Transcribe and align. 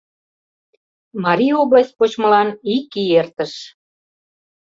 МАРИЙ 1.23 1.49
ОБЛАСТЬ 1.63 1.93
ПОЧМЫЛАН 1.99 2.47
ИК 2.75 2.91
ИЙ 3.03 3.07
ЭРТЫШ 3.21 3.53